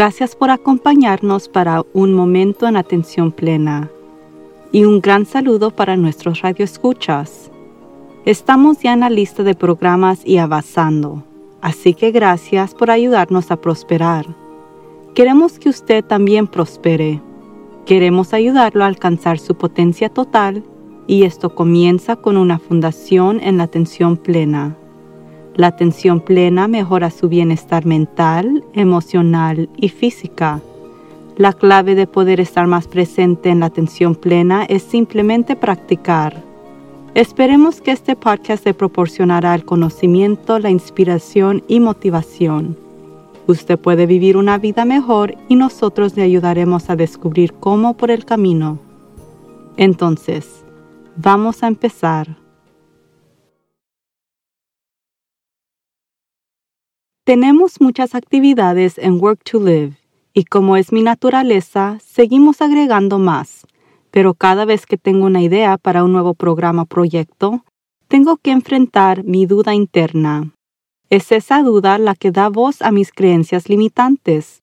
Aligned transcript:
Gracias 0.00 0.34
por 0.34 0.48
acompañarnos 0.48 1.50
para 1.50 1.84
un 1.92 2.14
momento 2.14 2.66
en 2.66 2.78
atención 2.78 3.30
plena. 3.32 3.90
Y 4.72 4.86
un 4.86 5.02
gran 5.02 5.26
saludo 5.26 5.72
para 5.72 5.94
nuestros 5.98 6.40
radioescuchas. 6.40 7.50
Estamos 8.24 8.78
ya 8.80 8.94
en 8.94 9.00
la 9.00 9.10
lista 9.10 9.42
de 9.42 9.54
programas 9.54 10.22
y 10.24 10.38
avanzando, 10.38 11.22
así 11.60 11.92
que 11.92 12.12
gracias 12.12 12.74
por 12.74 12.90
ayudarnos 12.90 13.50
a 13.50 13.60
prosperar. 13.60 14.24
Queremos 15.14 15.58
que 15.58 15.68
usted 15.68 16.02
también 16.02 16.46
prospere. 16.46 17.20
Queremos 17.84 18.32
ayudarlo 18.32 18.84
a 18.84 18.86
alcanzar 18.86 19.38
su 19.38 19.54
potencia 19.54 20.08
total 20.08 20.64
y 21.08 21.24
esto 21.24 21.54
comienza 21.54 22.16
con 22.16 22.38
una 22.38 22.58
fundación 22.58 23.38
en 23.42 23.58
la 23.58 23.64
atención 23.64 24.16
plena. 24.16 24.78
La 25.56 25.66
atención 25.66 26.20
plena 26.20 26.68
mejora 26.68 27.10
su 27.10 27.28
bienestar 27.28 27.84
mental, 27.84 28.64
emocional 28.72 29.68
y 29.76 29.88
física. 29.88 30.60
La 31.36 31.52
clave 31.52 31.94
de 31.94 32.06
poder 32.06 32.40
estar 32.40 32.66
más 32.66 32.86
presente 32.86 33.48
en 33.48 33.60
la 33.60 33.66
atención 33.66 34.14
plena 34.14 34.64
es 34.64 34.82
simplemente 34.82 35.56
practicar. 35.56 36.42
Esperemos 37.14 37.80
que 37.80 37.90
este 37.90 38.14
podcast 38.14 38.64
le 38.64 38.74
proporcionará 38.74 39.54
el 39.54 39.64
conocimiento, 39.64 40.58
la 40.58 40.70
inspiración 40.70 41.64
y 41.66 41.80
motivación. 41.80 42.76
Usted 43.48 43.78
puede 43.78 44.06
vivir 44.06 44.36
una 44.36 44.58
vida 44.58 44.84
mejor 44.84 45.34
y 45.48 45.56
nosotros 45.56 46.16
le 46.16 46.22
ayudaremos 46.22 46.88
a 46.88 46.94
descubrir 46.94 47.52
cómo 47.54 47.96
por 47.96 48.12
el 48.12 48.24
camino. 48.24 48.78
Entonces, 49.76 50.64
vamos 51.16 51.64
a 51.64 51.66
empezar. 51.66 52.39
Tenemos 57.24 57.82
muchas 57.82 58.14
actividades 58.14 58.96
en 58.96 59.20
Work 59.20 59.44
to 59.44 59.60
Live 59.60 59.92
y 60.32 60.44
como 60.44 60.78
es 60.78 60.90
mi 60.90 61.02
naturaleza, 61.02 61.98
seguimos 62.02 62.62
agregando 62.62 63.18
más, 63.18 63.66
pero 64.10 64.32
cada 64.32 64.64
vez 64.64 64.86
que 64.86 64.96
tengo 64.96 65.26
una 65.26 65.42
idea 65.42 65.76
para 65.76 66.02
un 66.02 66.12
nuevo 66.12 66.32
programa 66.32 66.82
o 66.82 66.86
proyecto, 66.86 67.62
tengo 68.08 68.38
que 68.38 68.52
enfrentar 68.52 69.22
mi 69.22 69.44
duda 69.44 69.74
interna. 69.74 70.52
Es 71.10 71.30
esa 71.30 71.62
duda 71.62 71.98
la 71.98 72.14
que 72.14 72.30
da 72.30 72.48
voz 72.48 72.80
a 72.80 72.90
mis 72.90 73.12
creencias 73.12 73.68
limitantes. 73.68 74.62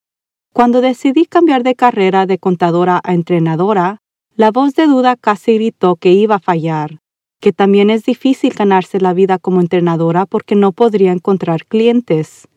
Cuando 0.52 0.81
decidí 0.81 1.25
cambiar 1.25 1.61
de 1.61 1.75
carrera 1.75 2.25
de 2.25 2.39
contadora 2.39 2.99
a 3.03 3.14
entrenadora, 3.14 3.99
la 4.36 4.49
voz 4.49 4.73
de 4.73 4.88
duda 4.88 5.16
casi 5.16 5.53
gritó 5.53 5.95
que 5.95 6.11
iba 6.11 6.36
a 6.36 6.39
fallar, 6.39 6.97
que 7.39 7.53
también 7.53 7.89
es 7.89 8.03
difícil 8.03 8.53
ganarse 8.53 8.99
la 8.99 9.13
vida 9.13 9.38
como 9.38 9.61
entrenadora 9.61 10.25
porque 10.25 10.55
no 10.55 10.71
podría 10.71 11.11
encontrar 11.11 11.66
clientes. 11.66 12.47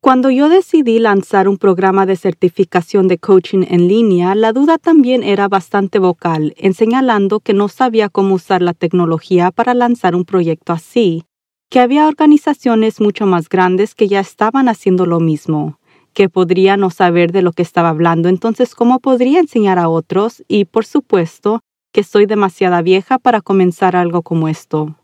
Cuando 0.00 0.30
yo 0.30 0.48
decidí 0.48 0.98
lanzar 0.98 1.48
un 1.48 1.58
programa 1.58 2.06
de 2.06 2.16
certificación 2.16 3.06
de 3.06 3.18
coaching 3.18 3.64
en 3.68 3.86
línea, 3.86 4.34
la 4.34 4.52
duda 4.52 4.76
también 4.76 5.22
era 5.22 5.46
bastante 5.46 6.00
vocal, 6.00 6.54
en 6.56 6.74
señalando 6.74 7.38
que 7.38 7.54
no 7.54 7.68
sabía 7.68 8.08
cómo 8.08 8.34
usar 8.34 8.62
la 8.62 8.74
tecnología 8.74 9.52
para 9.52 9.74
lanzar 9.74 10.16
un 10.16 10.24
proyecto 10.24 10.72
así, 10.72 11.22
que 11.70 11.78
había 11.78 12.08
organizaciones 12.08 13.00
mucho 13.00 13.26
más 13.26 13.48
grandes 13.48 13.94
que 13.94 14.08
ya 14.08 14.18
estaban 14.18 14.68
haciendo 14.68 15.06
lo 15.06 15.20
mismo, 15.20 15.78
que 16.14 16.28
podría 16.28 16.76
no 16.76 16.90
saber 16.90 17.30
de 17.30 17.42
lo 17.42 17.52
que 17.52 17.62
estaba 17.62 17.90
hablando, 17.90 18.28
entonces 18.28 18.74
cómo 18.74 18.98
podría 18.98 19.38
enseñar 19.38 19.78
a 19.78 19.88
otros 19.88 20.42
y, 20.48 20.64
por 20.64 20.84
supuesto, 20.84 21.60
que 21.92 22.02
soy 22.02 22.26
demasiada 22.26 22.82
vieja 22.82 23.18
para 23.18 23.40
comenzar 23.40 23.94
algo 23.94 24.22
como 24.22 24.48
esto. 24.48 24.96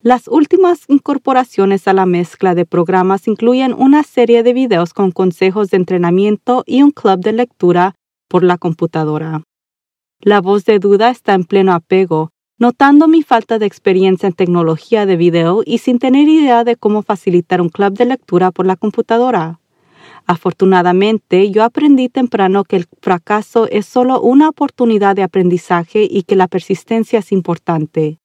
Las 0.00 0.28
últimas 0.28 0.84
incorporaciones 0.88 1.88
a 1.88 1.94
la 1.94 2.04
mezcla 2.04 2.54
de 2.54 2.66
programas 2.66 3.26
incluyen 3.26 3.72
una 3.72 4.02
serie 4.02 4.42
de 4.42 4.52
videos 4.52 4.92
con 4.92 5.12
consejos 5.12 5.70
de 5.70 5.78
entrenamiento 5.78 6.62
y 6.66 6.82
un 6.82 6.90
club 6.90 7.20
de 7.20 7.32
lectura 7.32 7.94
por 8.28 8.42
la 8.42 8.58
computadora. 8.58 9.42
La 10.20 10.40
voz 10.40 10.64
de 10.64 10.78
duda 10.78 11.10
está 11.10 11.34
en 11.34 11.44
pleno 11.44 11.72
apego, 11.72 12.30
notando 12.58 13.08
mi 13.08 13.22
falta 13.22 13.58
de 13.58 13.66
experiencia 13.66 14.26
en 14.26 14.32
tecnología 14.34 15.06
de 15.06 15.16
video 15.16 15.62
y 15.64 15.78
sin 15.78 15.98
tener 15.98 16.28
idea 16.28 16.64
de 16.64 16.76
cómo 16.76 17.02
facilitar 17.02 17.60
un 17.60 17.68
club 17.68 17.94
de 17.94 18.04
lectura 18.04 18.50
por 18.50 18.66
la 18.66 18.76
computadora. 18.76 19.60
Afortunadamente, 20.26 21.50
yo 21.50 21.64
aprendí 21.64 22.08
temprano 22.08 22.64
que 22.64 22.76
el 22.76 22.86
fracaso 23.02 23.68
es 23.68 23.84
solo 23.86 24.20
una 24.20 24.48
oportunidad 24.48 25.14
de 25.14 25.22
aprendizaje 25.22 26.06
y 26.10 26.22
que 26.22 26.36
la 26.36 26.48
persistencia 26.48 27.18
es 27.18 27.30
importante. 27.30 28.18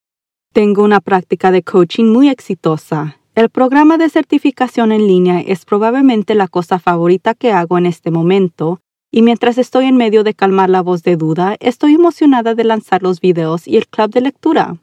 Tengo 0.54 0.84
una 0.84 1.02
práctica 1.02 1.52
de 1.52 1.62
coaching 1.62 2.06
muy 2.06 2.30
exitosa. 2.30 3.18
El 3.36 3.50
programa 3.50 3.98
de 3.98 4.10
certificación 4.10 4.92
en 4.92 5.08
línea 5.08 5.42
es 5.42 5.66
probablemente 5.66 6.36
la 6.36 6.48
cosa 6.48 6.80
favorita 6.80 7.34
que 7.34 7.52
hago 7.52 7.78
en 7.78 7.86
este 7.86 8.12
momento, 8.12 8.82
y 9.12 9.22
mientras 9.22 9.58
estoy 9.58 9.86
en 9.86 9.98
medio 9.98 10.24
de 10.24 10.34
calmar 10.34 10.70
la 10.70 10.82
voz 10.82 11.04
de 11.04 11.18
duda, 11.18 11.56
estoy 11.60 11.96
emocionada 11.96 12.56
de 12.56 12.64
lanzar 12.64 13.04
los 13.04 13.20
videos 13.20 13.68
y 13.68 13.78
el 13.78 13.88
club 13.88 14.12
de 14.12 14.22
lectura. 14.22 14.78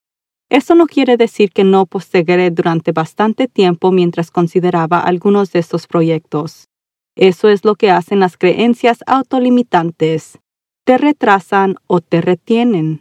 Eso 0.48 0.74
no 0.74 0.86
quiere 0.86 1.16
decir 1.16 1.50
que 1.50 1.64
no 1.64 1.86
postergué 1.86 2.50
durante 2.50 2.92
bastante 2.92 3.48
tiempo 3.48 3.90
mientras 3.90 4.30
consideraba 4.30 5.00
algunos 5.00 5.50
de 5.52 5.58
estos 5.58 5.86
proyectos. 5.86 6.68
Eso 7.16 7.48
es 7.48 7.64
lo 7.64 7.74
que 7.74 7.90
hacen 7.90 8.20
las 8.20 8.36
creencias 8.36 8.98
autolimitantes. 9.06 10.38
Te 10.84 10.98
retrasan 10.98 11.76
o 11.86 12.02
te 12.02 12.20
retienen. 12.20 13.00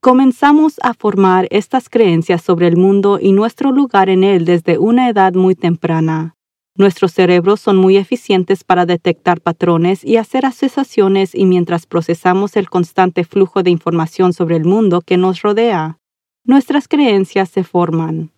Comenzamos 0.00 0.74
a 0.82 0.94
formar 0.94 1.46
estas 1.50 1.88
creencias 1.88 2.42
sobre 2.42 2.66
el 2.66 2.76
mundo 2.76 3.18
y 3.20 3.32
nuestro 3.32 3.72
lugar 3.72 4.08
en 4.08 4.24
él 4.24 4.44
desde 4.44 4.78
una 4.78 5.08
edad 5.08 5.32
muy 5.34 5.54
temprana. 5.54 6.34
Nuestros 6.76 7.12
cerebros 7.12 7.60
son 7.60 7.76
muy 7.76 7.96
eficientes 7.96 8.62
para 8.62 8.86
detectar 8.86 9.40
patrones 9.40 10.04
y 10.04 10.16
hacer 10.16 10.46
asociaciones 10.46 11.34
y 11.34 11.44
mientras 11.46 11.86
procesamos 11.86 12.56
el 12.56 12.68
constante 12.68 13.24
flujo 13.24 13.62
de 13.62 13.70
información 13.70 14.32
sobre 14.32 14.56
el 14.56 14.64
mundo 14.64 15.00
que 15.00 15.16
nos 15.16 15.42
rodea, 15.42 15.98
nuestras 16.44 16.86
creencias 16.86 17.48
se 17.48 17.64
forman. 17.64 18.30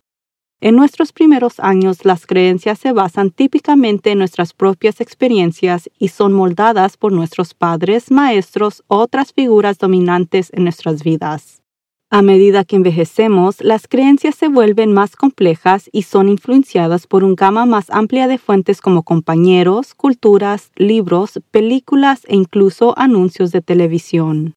En 0.63 0.75
nuestros 0.75 1.11
primeros 1.11 1.59
años 1.59 2.05
las 2.05 2.27
creencias 2.27 2.77
se 2.77 2.91
basan 2.91 3.31
típicamente 3.31 4.11
en 4.11 4.19
nuestras 4.19 4.53
propias 4.53 5.01
experiencias 5.01 5.89
y 5.97 6.09
son 6.09 6.33
moldadas 6.33 6.97
por 6.97 7.11
nuestros 7.11 7.55
padres, 7.55 8.11
maestros 8.11 8.83
o 8.85 8.97
otras 8.97 9.33
figuras 9.33 9.79
dominantes 9.79 10.51
en 10.53 10.65
nuestras 10.65 11.03
vidas. 11.03 11.63
A 12.11 12.21
medida 12.21 12.63
que 12.63 12.75
envejecemos, 12.75 13.59
las 13.61 13.87
creencias 13.87 14.35
se 14.35 14.49
vuelven 14.49 14.93
más 14.93 15.15
complejas 15.15 15.89
y 15.91 16.03
son 16.03 16.29
influenciadas 16.29 17.07
por 17.07 17.23
un 17.23 17.33
gama 17.35 17.65
más 17.65 17.89
amplia 17.89 18.27
de 18.27 18.37
fuentes 18.37 18.81
como 18.81 19.01
compañeros, 19.01 19.95
culturas, 19.95 20.69
libros, 20.75 21.39
películas 21.49 22.21
e 22.27 22.35
incluso 22.35 22.93
anuncios 22.99 23.51
de 23.51 23.61
televisión. 23.61 24.53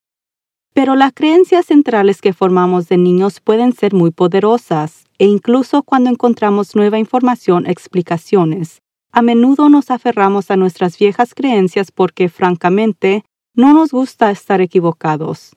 Pero 0.74 0.96
las 0.96 1.14
creencias 1.14 1.64
centrales 1.66 2.20
que 2.20 2.34
formamos 2.34 2.88
de 2.88 2.98
niños 2.98 3.40
pueden 3.40 3.72
ser 3.72 3.94
muy 3.94 4.10
poderosas, 4.10 5.03
e 5.18 5.26
incluso 5.26 5.82
cuando 5.82 6.10
encontramos 6.10 6.74
nueva 6.74 6.98
información, 6.98 7.66
explicaciones, 7.66 8.82
a 9.12 9.22
menudo 9.22 9.68
nos 9.68 9.90
aferramos 9.90 10.50
a 10.50 10.56
nuestras 10.56 10.98
viejas 10.98 11.34
creencias 11.34 11.92
porque, 11.92 12.28
francamente, 12.28 13.24
no 13.54 13.72
nos 13.72 13.92
gusta 13.92 14.30
estar 14.32 14.60
equivocados. 14.60 15.52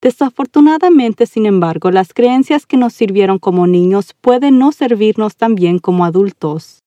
Desafortunadamente, 0.00 1.26
sin 1.26 1.46
embargo, 1.46 1.90
las 1.90 2.14
creencias 2.14 2.64
que 2.64 2.76
nos 2.76 2.94
sirvieron 2.94 3.38
como 3.38 3.66
niños 3.66 4.14
pueden 4.20 4.58
no 4.58 4.72
servirnos 4.72 5.36
también 5.36 5.78
como 5.78 6.04
adultos. 6.04 6.84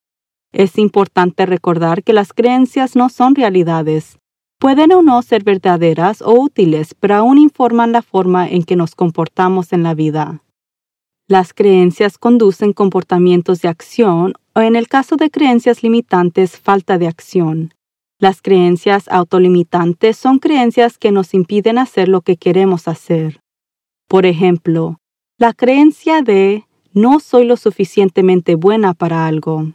Es 0.52 0.80
importante 0.80 1.46
recordar 1.46 2.04
que 2.04 2.14
las 2.14 2.34
creencias 2.34 2.96
no 2.96 3.10
son 3.10 3.36
realidades. 3.36 4.18
Pueden 4.58 4.92
o 4.94 5.02
no 5.02 5.22
ser 5.22 5.44
verdaderas 5.44 6.22
o 6.22 6.34
útiles, 6.34 6.96
pero 7.00 7.16
aún 7.16 7.38
informan 7.38 7.92
la 7.92 8.02
forma 8.02 8.48
en 8.48 8.64
que 8.64 8.76
nos 8.76 8.96
comportamos 8.96 9.74
en 9.74 9.84
la 9.84 9.94
vida. 9.94 10.42
Las 11.30 11.54
creencias 11.54 12.18
conducen 12.18 12.74
comportamientos 12.74 13.62
de 13.62 13.68
acción 13.68 14.34
o 14.56 14.62
en 14.62 14.76
el 14.76 14.88
caso 14.88 15.16
de 15.16 15.30
creencias 15.30 15.84
limitantes, 15.84 16.58
falta 16.58 16.98
de 16.98 17.06
acción. 17.06 17.72
Las 18.18 18.42
creencias 18.42 19.08
autolimitantes 19.10 20.18
son 20.18 20.40
creencias 20.40 20.98
que 20.98 21.12
nos 21.12 21.36
impiden 21.36 21.78
hacer 21.78 22.08
lo 22.08 22.22
que 22.22 22.36
queremos 22.36 22.88
hacer. 22.88 23.42
Por 24.08 24.26
ejemplo, 24.26 24.98
la 25.38 25.54
creencia 25.54 26.24
de 26.24 26.66
no 26.94 27.20
soy 27.20 27.46
lo 27.46 27.58
suficientemente 27.58 28.56
buena 28.56 28.96
para 28.96 29.28
algo. 29.28 29.72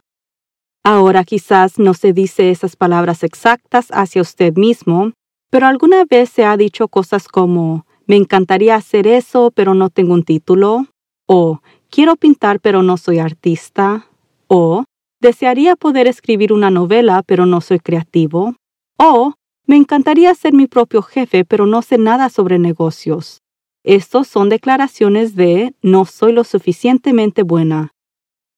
Ahora 0.82 1.22
quizás 1.22 1.78
no 1.78 1.94
se 1.94 2.12
dice 2.12 2.50
esas 2.50 2.74
palabras 2.74 3.22
exactas 3.22 3.86
hacia 3.92 4.22
usted 4.22 4.56
mismo, 4.56 5.12
pero 5.50 5.68
alguna 5.68 6.04
vez 6.04 6.30
se 6.30 6.44
ha 6.44 6.56
dicho 6.56 6.88
cosas 6.88 7.28
como 7.28 7.86
me 8.08 8.16
encantaría 8.16 8.74
hacer 8.74 9.06
eso, 9.06 9.52
pero 9.54 9.74
no 9.74 9.88
tengo 9.88 10.14
un 10.14 10.24
título, 10.24 10.88
o 11.26 11.60
quiero 11.90 12.16
pintar, 12.16 12.60
pero 12.60 12.82
no 12.82 12.96
soy 12.96 13.18
artista, 13.18 14.06
o 14.46 14.84
Desearía 15.24 15.74
poder 15.74 16.06
escribir 16.06 16.52
una 16.52 16.68
novela, 16.68 17.22
pero 17.22 17.46
no 17.46 17.62
soy 17.62 17.78
creativo. 17.78 18.56
O 18.98 19.32
me 19.66 19.76
encantaría 19.76 20.34
ser 20.34 20.52
mi 20.52 20.66
propio 20.66 21.00
jefe, 21.00 21.46
pero 21.46 21.64
no 21.64 21.80
sé 21.80 21.96
nada 21.96 22.28
sobre 22.28 22.58
negocios. 22.58 23.40
Estos 23.84 24.28
son 24.28 24.50
declaraciones 24.50 25.34
de 25.34 25.74
no 25.80 26.04
soy 26.04 26.34
lo 26.34 26.44
suficientemente 26.44 27.42
buena. 27.42 27.92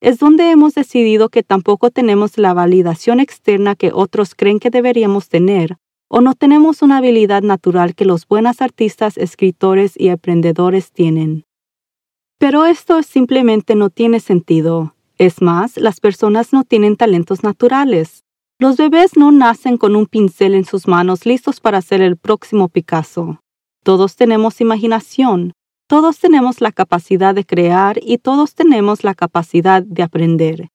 es 0.00 0.18
donde 0.18 0.50
hemos 0.50 0.74
decidido 0.74 1.28
que 1.28 1.44
tampoco 1.44 1.92
tenemos 1.92 2.36
la 2.36 2.52
validación 2.52 3.20
externa 3.20 3.76
que 3.76 3.92
otros 3.94 4.34
creen 4.34 4.58
que 4.58 4.70
deberíamos 4.70 5.28
tener, 5.28 5.76
o 6.08 6.20
no 6.20 6.34
tenemos 6.34 6.82
una 6.82 6.96
habilidad 6.96 7.42
natural 7.42 7.94
que 7.94 8.04
los 8.04 8.26
buenos 8.26 8.60
artistas, 8.60 9.16
escritores 9.18 9.94
y 9.96 10.08
emprendedores 10.08 10.90
tienen. 10.90 11.44
Pero 12.38 12.66
esto 12.66 13.02
simplemente 13.02 13.74
no 13.74 13.88
tiene 13.88 14.20
sentido. 14.20 14.94
Es 15.16 15.40
más, 15.40 15.78
las 15.78 16.00
personas 16.00 16.52
no 16.52 16.64
tienen 16.64 16.96
talentos 16.96 17.42
naturales. 17.42 18.24
Los 18.58 18.76
bebés 18.76 19.16
no 19.16 19.32
nacen 19.32 19.78
con 19.78 19.96
un 19.96 20.06
pincel 20.06 20.54
en 20.54 20.64
sus 20.64 20.86
manos 20.86 21.24
listos 21.24 21.60
para 21.60 21.80
ser 21.80 22.02
el 22.02 22.16
próximo 22.18 22.68
Picasso. 22.68 23.40
Todos 23.82 24.16
tenemos 24.16 24.60
imaginación, 24.60 25.52
todos 25.88 26.18
tenemos 26.18 26.60
la 26.60 26.72
capacidad 26.72 27.34
de 27.34 27.44
crear 27.44 27.98
y 28.02 28.18
todos 28.18 28.54
tenemos 28.54 29.04
la 29.04 29.14
capacidad 29.14 29.82
de 29.82 30.02
aprender. 30.02 30.68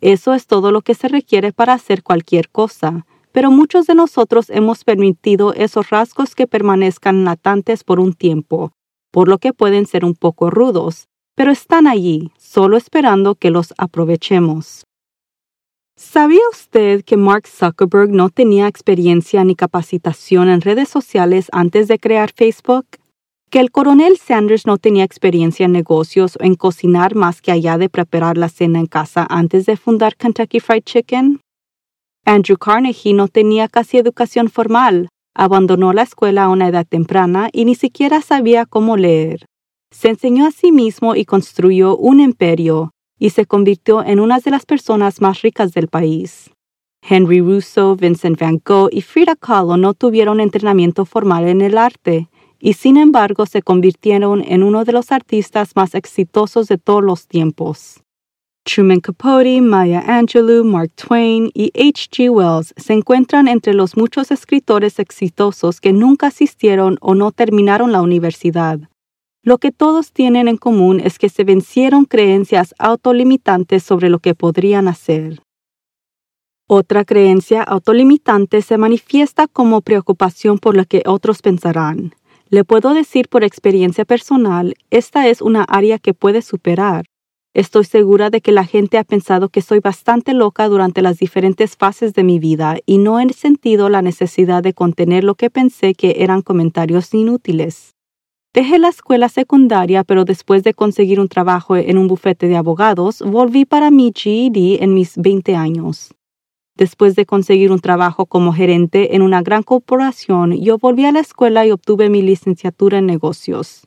Eso 0.00 0.34
es 0.34 0.46
todo 0.46 0.70
lo 0.70 0.82
que 0.82 0.94
se 0.94 1.08
requiere 1.08 1.52
para 1.52 1.72
hacer 1.72 2.04
cualquier 2.04 2.48
cosa, 2.50 3.06
pero 3.32 3.50
muchos 3.50 3.86
de 3.86 3.94
nosotros 3.94 4.50
hemos 4.50 4.84
permitido 4.84 5.52
esos 5.54 5.90
rasgos 5.90 6.34
que 6.36 6.46
permanezcan 6.46 7.24
latantes 7.24 7.82
por 7.82 7.98
un 7.98 8.12
tiempo, 8.12 8.72
por 9.10 9.28
lo 9.28 9.38
que 9.38 9.52
pueden 9.52 9.86
ser 9.86 10.04
un 10.04 10.14
poco 10.14 10.50
rudos, 10.50 11.08
pero 11.34 11.52
están 11.52 11.86
allí, 11.86 12.32
solo 12.38 12.76
esperando 12.76 13.34
que 13.34 13.50
los 13.50 13.72
aprovechemos. 13.78 14.84
¿Sabía 15.96 16.40
usted 16.52 17.04
que 17.04 17.16
Mark 17.16 17.48
Zuckerberg 17.48 18.10
no 18.10 18.30
tenía 18.30 18.68
experiencia 18.68 19.42
ni 19.42 19.56
capacitación 19.56 20.48
en 20.48 20.60
redes 20.60 20.88
sociales 20.88 21.48
antes 21.50 21.88
de 21.88 21.98
crear 21.98 22.30
Facebook? 22.32 22.86
¿Que 23.50 23.60
el 23.60 23.70
coronel 23.70 24.16
Sanders 24.16 24.66
no 24.66 24.78
tenía 24.78 25.04
experiencia 25.04 25.66
en 25.66 25.72
negocios 25.72 26.36
o 26.36 26.44
en 26.44 26.54
cocinar 26.54 27.14
más 27.14 27.40
que 27.40 27.50
allá 27.50 27.78
de 27.78 27.88
preparar 27.88 28.36
la 28.36 28.48
cena 28.48 28.78
en 28.78 28.86
casa 28.86 29.26
antes 29.28 29.66
de 29.66 29.76
fundar 29.76 30.16
Kentucky 30.16 30.60
Fried 30.60 30.84
Chicken? 30.84 31.40
Andrew 32.24 32.58
Carnegie 32.58 33.14
no 33.14 33.26
tenía 33.26 33.68
casi 33.68 33.96
educación 33.96 34.50
formal, 34.50 35.08
abandonó 35.38 35.92
la 35.92 36.02
escuela 36.02 36.44
a 36.44 36.48
una 36.48 36.66
edad 36.66 36.84
temprana 36.84 37.48
y 37.52 37.64
ni 37.64 37.76
siquiera 37.76 38.20
sabía 38.20 38.66
cómo 38.66 38.96
leer. 38.96 39.46
Se 39.90 40.08
enseñó 40.08 40.46
a 40.46 40.50
sí 40.50 40.72
mismo 40.72 41.14
y 41.14 41.24
construyó 41.24 41.96
un 41.96 42.18
imperio, 42.18 42.90
y 43.20 43.30
se 43.30 43.46
convirtió 43.46 44.04
en 44.04 44.18
una 44.18 44.40
de 44.40 44.50
las 44.50 44.66
personas 44.66 45.20
más 45.20 45.40
ricas 45.42 45.72
del 45.72 45.86
país. 45.86 46.50
Henry 47.08 47.40
Russo, 47.40 47.94
Vincent 47.94 48.38
van 48.38 48.60
Gogh 48.64 48.90
y 48.90 49.00
Frida 49.00 49.36
Kahlo 49.36 49.76
no 49.76 49.94
tuvieron 49.94 50.40
entrenamiento 50.40 51.04
formal 51.04 51.48
en 51.48 51.60
el 51.60 51.78
arte, 51.78 52.28
y 52.58 52.72
sin 52.72 52.96
embargo 52.96 53.46
se 53.46 53.62
convirtieron 53.62 54.42
en 54.44 54.64
uno 54.64 54.84
de 54.84 54.92
los 54.92 55.12
artistas 55.12 55.76
más 55.76 55.94
exitosos 55.94 56.66
de 56.66 56.78
todos 56.78 57.04
los 57.04 57.28
tiempos. 57.28 58.02
Truman 58.68 59.00
Capote, 59.00 59.62
Maya 59.62 60.04
Angelou, 60.06 60.62
Mark 60.62 60.90
Twain 60.94 61.50
y 61.54 61.72
H.G. 61.74 62.28
Wells 62.28 62.74
se 62.76 62.92
encuentran 62.92 63.48
entre 63.48 63.72
los 63.72 63.96
muchos 63.96 64.30
escritores 64.30 64.98
exitosos 64.98 65.80
que 65.80 65.94
nunca 65.94 66.26
asistieron 66.26 66.98
o 67.00 67.14
no 67.14 67.32
terminaron 67.32 67.92
la 67.92 68.02
universidad. 68.02 68.78
Lo 69.42 69.56
que 69.56 69.72
todos 69.72 70.12
tienen 70.12 70.48
en 70.48 70.58
común 70.58 71.00
es 71.00 71.18
que 71.18 71.30
se 71.30 71.44
vencieron 71.44 72.04
creencias 72.04 72.74
autolimitantes 72.78 73.82
sobre 73.82 74.10
lo 74.10 74.18
que 74.18 74.34
podrían 74.34 74.86
hacer. 74.86 75.40
Otra 76.68 77.06
creencia 77.06 77.62
autolimitante 77.62 78.60
se 78.60 78.76
manifiesta 78.76 79.46
como 79.46 79.80
preocupación 79.80 80.58
por 80.58 80.76
lo 80.76 80.84
que 80.84 81.02
otros 81.06 81.40
pensarán. 81.40 82.14
Le 82.50 82.64
puedo 82.64 82.92
decir 82.92 83.30
por 83.30 83.44
experiencia 83.44 84.04
personal, 84.04 84.74
esta 84.90 85.26
es 85.26 85.40
una 85.40 85.62
área 85.62 85.98
que 85.98 86.12
puede 86.12 86.42
superar. 86.42 87.06
Estoy 87.58 87.82
segura 87.82 88.30
de 88.30 88.40
que 88.40 88.52
la 88.52 88.64
gente 88.64 88.98
ha 88.98 89.02
pensado 89.02 89.48
que 89.48 89.62
soy 89.62 89.80
bastante 89.80 90.32
loca 90.32 90.68
durante 90.68 91.02
las 91.02 91.18
diferentes 91.18 91.74
fases 91.76 92.14
de 92.14 92.22
mi 92.22 92.38
vida 92.38 92.76
y 92.86 92.98
no 92.98 93.18
he 93.18 93.32
sentido 93.32 93.88
la 93.88 94.00
necesidad 94.00 94.62
de 94.62 94.74
contener 94.74 95.24
lo 95.24 95.34
que 95.34 95.50
pensé 95.50 95.94
que 95.94 96.18
eran 96.18 96.42
comentarios 96.42 97.12
inútiles. 97.12 97.96
Dejé 98.54 98.78
la 98.78 98.90
escuela 98.90 99.28
secundaria, 99.28 100.04
pero 100.04 100.24
después 100.24 100.62
de 100.62 100.72
conseguir 100.72 101.18
un 101.18 101.26
trabajo 101.26 101.74
en 101.74 101.98
un 101.98 102.06
bufete 102.06 102.46
de 102.46 102.56
abogados, 102.56 103.24
volví 103.26 103.64
para 103.64 103.90
mi 103.90 104.12
GED 104.14 104.80
en 104.80 104.94
mis 104.94 105.16
20 105.16 105.56
años. 105.56 106.14
Después 106.76 107.16
de 107.16 107.26
conseguir 107.26 107.72
un 107.72 107.80
trabajo 107.80 108.26
como 108.26 108.52
gerente 108.52 109.16
en 109.16 109.22
una 109.22 109.42
gran 109.42 109.64
corporación, 109.64 110.52
yo 110.52 110.78
volví 110.78 111.06
a 111.06 111.10
la 111.10 111.18
escuela 111.18 111.66
y 111.66 111.72
obtuve 111.72 112.08
mi 112.08 112.22
licenciatura 112.22 112.98
en 112.98 113.06
negocios. 113.06 113.82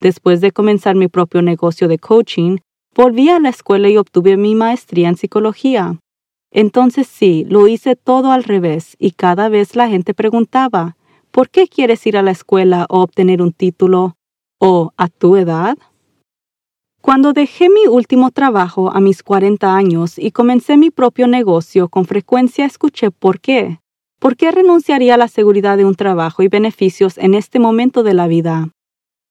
Después 0.00 0.40
de 0.40 0.52
comenzar 0.52 0.94
mi 0.94 1.08
propio 1.08 1.42
negocio 1.42 1.88
de 1.88 1.98
coaching, 1.98 2.58
Volví 2.94 3.28
a 3.28 3.38
la 3.38 3.48
escuela 3.48 3.88
y 3.88 3.96
obtuve 3.96 4.36
mi 4.36 4.54
maestría 4.54 5.08
en 5.08 5.16
psicología. 5.16 5.98
Entonces 6.50 7.06
sí, 7.06 7.44
lo 7.48 7.68
hice 7.68 7.94
todo 7.96 8.32
al 8.32 8.44
revés 8.44 8.96
y 8.98 9.12
cada 9.12 9.48
vez 9.48 9.76
la 9.76 9.88
gente 9.88 10.14
preguntaba, 10.14 10.96
¿por 11.30 11.50
qué 11.50 11.68
quieres 11.68 12.06
ir 12.06 12.16
a 12.16 12.22
la 12.22 12.30
escuela 12.30 12.86
o 12.88 13.00
obtener 13.00 13.42
un 13.42 13.52
título? 13.52 14.16
¿O 14.58 14.92
a 14.96 15.08
tu 15.08 15.36
edad? 15.36 15.76
Cuando 17.00 17.32
dejé 17.32 17.68
mi 17.68 17.86
último 17.86 18.30
trabajo 18.30 18.90
a 18.90 19.00
mis 19.00 19.22
40 19.22 19.74
años 19.74 20.18
y 20.18 20.32
comencé 20.32 20.76
mi 20.76 20.90
propio 20.90 21.28
negocio, 21.28 21.88
con 21.88 22.04
frecuencia 22.04 22.64
escuché 22.64 23.10
por 23.10 23.40
qué. 23.40 23.78
¿Por 24.18 24.36
qué 24.36 24.50
renunciaría 24.50 25.14
a 25.14 25.18
la 25.18 25.28
seguridad 25.28 25.76
de 25.76 25.84
un 25.84 25.94
trabajo 25.94 26.42
y 26.42 26.48
beneficios 26.48 27.16
en 27.18 27.34
este 27.34 27.60
momento 27.60 28.02
de 28.02 28.14
la 28.14 28.26
vida? 28.26 28.70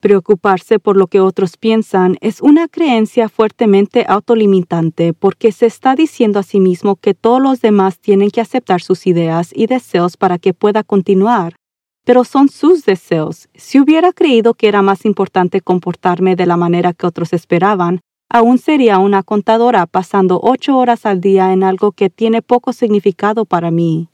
Preocuparse 0.08 0.80
por 0.80 0.96
lo 0.96 1.08
que 1.08 1.20
otros 1.20 1.58
piensan 1.58 2.16
es 2.22 2.42
una 2.42 2.70
creencia 2.70 3.28
fuertemente 3.28 4.06
autolimitante 4.08 5.12
porque 5.12 5.52
se 5.52 5.66
está 5.66 5.96
diciendo 5.96 6.40
a 6.40 6.44
sí 6.44 6.62
mismo 6.62 6.96
que 6.96 7.14
todos 7.14 7.42
los 7.42 7.60
demás 7.60 8.00
tienen 8.00 8.30
que 8.30 8.40
aceptar 8.40 8.82
sus 8.82 9.06
ideas 9.06 9.50
y 9.54 9.66
deseos 9.66 10.16
para 10.16 10.38
que 10.38 10.54
pueda 10.54 10.86
continuar. 10.86 11.58
Pero 12.06 12.24
son 12.24 12.48
sus 12.48 12.86
deseos. 12.86 13.50
Si 13.54 13.82
hubiera 13.82 14.14
creído 14.14 14.54
que 14.54 14.70
era 14.70 14.82
más 14.82 15.04
importante 15.04 15.60
comportarme 15.60 16.38
de 16.38 16.46
la 16.46 16.56
manera 16.56 16.94
que 16.94 17.06
otros 17.06 17.34
esperaban, 17.34 18.00
aún 18.30 18.60
sería 18.60 19.00
una 19.00 19.24
contadora 19.24 19.88
pasando 19.88 20.40
ocho 20.42 20.78
horas 20.78 21.06
al 21.06 21.20
día 21.20 21.52
en 21.52 21.66
algo 21.66 21.92
que 21.92 22.10
tiene 22.10 22.42
poco 22.42 22.72
significado 22.72 23.44
para 23.44 23.72
mí. 23.72 24.08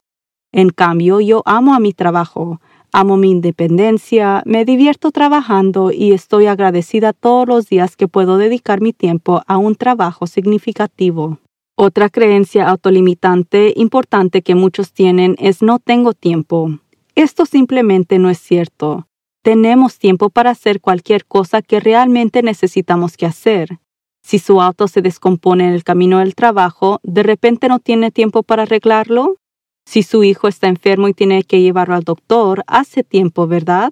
En 0.50 0.70
cambio, 0.70 1.20
yo 1.20 1.42
amo 1.46 1.72
a 1.72 1.78
mi 1.78 1.92
trabajo, 1.92 2.60
Amo 2.96 3.16
mi 3.16 3.32
independencia, 3.32 4.44
me 4.46 4.64
divierto 4.64 5.10
trabajando 5.10 5.90
y 5.90 6.12
estoy 6.12 6.46
agradecida 6.46 7.12
todos 7.12 7.48
los 7.48 7.68
días 7.68 7.96
que 7.96 8.06
puedo 8.06 8.38
dedicar 8.38 8.80
mi 8.80 8.92
tiempo 8.92 9.42
a 9.48 9.58
un 9.58 9.74
trabajo 9.74 10.28
significativo. 10.28 11.40
Otra 11.76 12.08
creencia 12.08 12.68
autolimitante 12.68 13.72
importante 13.74 14.42
que 14.42 14.54
muchos 14.54 14.92
tienen 14.92 15.34
es 15.40 15.60
no 15.60 15.80
tengo 15.80 16.12
tiempo. 16.12 16.70
Esto 17.16 17.46
simplemente 17.46 18.20
no 18.20 18.30
es 18.30 18.38
cierto. 18.38 19.08
Tenemos 19.42 19.98
tiempo 19.98 20.30
para 20.30 20.50
hacer 20.50 20.80
cualquier 20.80 21.26
cosa 21.26 21.62
que 21.62 21.80
realmente 21.80 22.44
necesitamos 22.44 23.16
que 23.16 23.26
hacer. 23.26 23.80
Si 24.22 24.38
su 24.38 24.60
auto 24.60 24.86
se 24.86 25.02
descompone 25.02 25.66
en 25.66 25.74
el 25.74 25.82
camino 25.82 26.20
del 26.20 26.36
trabajo, 26.36 27.00
¿de 27.02 27.24
repente 27.24 27.66
no 27.66 27.80
tiene 27.80 28.12
tiempo 28.12 28.44
para 28.44 28.62
arreglarlo? 28.62 29.34
Si 29.86 30.02
su 30.02 30.24
hijo 30.24 30.48
está 30.48 30.68
enfermo 30.68 31.08
y 31.08 31.14
tiene 31.14 31.44
que 31.44 31.60
llevarlo 31.60 31.94
al 31.94 32.04
doctor, 32.04 32.64
hace 32.66 33.04
tiempo, 33.04 33.46
¿verdad? 33.46 33.90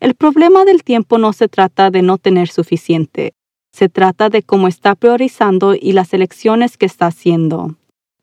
El 0.00 0.14
problema 0.14 0.64
del 0.64 0.82
tiempo 0.82 1.18
no 1.18 1.32
se 1.32 1.48
trata 1.48 1.90
de 1.90 2.02
no 2.02 2.18
tener 2.18 2.48
suficiente, 2.48 3.34
se 3.72 3.88
trata 3.88 4.28
de 4.28 4.42
cómo 4.42 4.66
está 4.66 4.94
priorizando 4.94 5.74
y 5.74 5.92
las 5.92 6.12
elecciones 6.12 6.76
que 6.76 6.86
está 6.86 7.06
haciendo. 7.06 7.76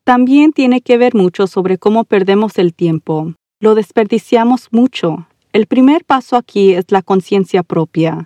También 0.03 0.53
tiene 0.53 0.81
que 0.81 0.97
ver 0.97 1.15
mucho 1.15 1.47
sobre 1.47 1.77
cómo 1.77 2.03
perdemos 2.03 2.57
el 2.57 2.73
tiempo. 2.73 3.33
Lo 3.59 3.75
desperdiciamos 3.75 4.69
mucho. 4.71 5.27
El 5.53 5.67
primer 5.67 6.05
paso 6.05 6.35
aquí 6.35 6.73
es 6.73 6.85
la 6.89 7.01
conciencia 7.01 7.63
propia. 7.63 8.25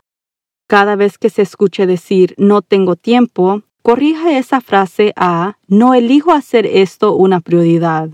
Cada 0.67 0.95
vez 0.95 1.17
que 1.17 1.29
se 1.29 1.41
escuche 1.41 1.85
decir 1.85 2.35
no 2.37 2.61
tengo 2.61 2.95
tiempo, 2.95 3.63
corrija 3.81 4.37
esa 4.37 4.61
frase 4.61 5.13
a 5.15 5.57
no 5.67 5.93
elijo 5.93 6.31
hacer 6.31 6.65
esto 6.65 7.15
una 7.15 7.39
prioridad. 7.39 8.09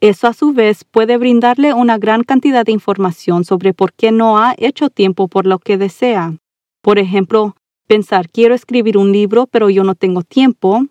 Eso 0.00 0.28
a 0.28 0.34
su 0.34 0.52
vez 0.52 0.84
puede 0.84 1.16
brindarle 1.16 1.72
una 1.72 1.96
gran 1.96 2.22
cantidad 2.22 2.66
de 2.66 2.72
información 2.72 3.44
sobre 3.44 3.72
por 3.72 3.94
qué 3.94 4.12
no 4.12 4.38
ha 4.38 4.54
hecho 4.58 4.90
tiempo 4.90 5.26
por 5.26 5.46
lo 5.46 5.58
que 5.58 5.78
desea. 5.78 6.36
Por 6.82 6.98
ejemplo, 6.98 7.56
pensar 7.86 8.28
quiero 8.28 8.54
escribir 8.54 8.98
un 8.98 9.10
libro 9.10 9.46
pero 9.46 9.70
yo 9.70 9.84
no 9.84 9.94
tengo 9.94 10.22
tiempo, 10.22 10.86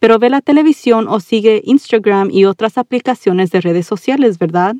pero 0.00 0.18
ve 0.18 0.28
la 0.28 0.40
televisión 0.40 1.06
o 1.06 1.20
sigue 1.20 1.62
Instagram 1.64 2.30
y 2.32 2.44
otras 2.44 2.78
aplicaciones 2.78 3.52
de 3.52 3.60
redes 3.60 3.86
sociales, 3.86 4.38
¿verdad? 4.38 4.74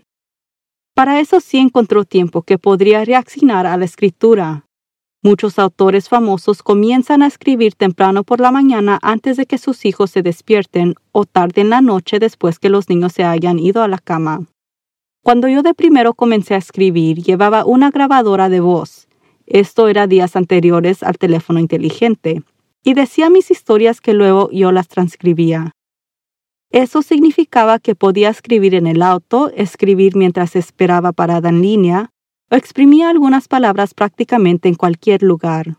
Para 0.95 1.21
eso 1.21 1.39
sí 1.39 1.59
encontró 1.59 2.05
tiempo 2.05 2.43
que 2.43 2.59
podría 2.59 3.05
reaccionar 3.05 3.67
a 3.67 3.77
la 3.77 3.85
escritura. 3.85 4.67
Muchos 5.25 5.61
autores 5.61 6.09
famosos 6.09 6.65
comienzan 6.65 7.23
a 7.23 7.29
escribir 7.29 7.77
temprano 7.77 8.25
por 8.25 8.41
la 8.41 8.51
mañana 8.51 8.99
antes 9.03 9.37
de 9.37 9.47
que 9.47 9.57
sus 9.57 9.85
hijos 9.85 10.11
se 10.11 10.23
despierten 10.23 10.95
o 11.13 11.25
tarde 11.27 11.61
en 11.61 11.71
la 11.71 11.81
noche 11.81 12.19
después 12.19 12.59
que 12.59 12.69
los 12.69 12.89
niños 12.89 13.13
se 13.13 13.23
hayan 13.23 13.61
ido 13.61 13.85
a 13.85 13.89
la 13.89 13.99
cama. 13.99 14.47
Cuando 15.23 15.47
yo 15.47 15.63
de 15.63 15.75
primero 15.75 16.15
comencé 16.15 16.55
a 16.55 16.59
escribir, 16.59 17.23
llevaba 17.23 17.65
una 17.65 17.91
grabadora 17.91 18.49
de 18.49 18.59
voz. 18.59 19.07
Esto 19.47 19.87
era 19.87 20.09
días 20.09 20.35
anteriores 20.35 21.05
al 21.05 21.19
teléfono 21.19 21.61
inteligente. 21.61 22.43
y 22.85 22.95
decía 22.95 23.31
mis 23.31 23.53
historias 23.53 24.01
que 24.01 24.13
luego 24.13 24.51
yo 24.51 24.73
las 24.73 24.89
transcribía. 24.89 25.71
Eso 26.71 27.03
significaba 27.03 27.79
que 27.79 27.95
podía 27.95 28.29
escribir 28.29 28.75
en 28.75 28.89
el 28.89 29.03
auto, 29.03 29.53
escribir 29.55 30.17
mientras 30.17 30.57
esperaba 30.57 31.13
parada 31.13 31.51
en 31.51 31.63
línea, 31.63 32.11
exprimía 32.57 33.09
algunas 33.09 33.49
palabras 33.49 33.95
prácticamente 33.95 34.69
en 34.69 34.75
cualquier 34.75 35.23
lugar. 35.23 35.77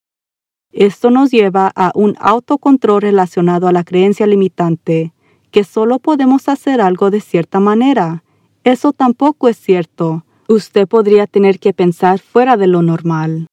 Esto 0.71 1.11
nos 1.11 1.29
lleva 1.29 1.71
a 1.75 1.91
un 1.93 2.15
autocontrol 2.19 3.01
relacionado 3.01 3.67
a 3.67 3.71
la 3.71 3.83
creencia 3.83 4.25
limitante, 4.25 5.13
que 5.51 5.63
solo 5.63 5.99
podemos 5.99 6.49
hacer 6.49 6.81
algo 6.81 7.11
de 7.11 7.21
cierta 7.21 7.59
manera. 7.59 8.23
Eso 8.63 8.91
tampoco 8.91 9.47
es 9.49 9.57
cierto. 9.57 10.25
Usted 10.47 10.87
podría 10.87 11.27
tener 11.27 11.59
que 11.59 11.73
pensar 11.73 12.19
fuera 12.19 12.57
de 12.57 12.67
lo 12.67 12.81
normal. 12.81 13.45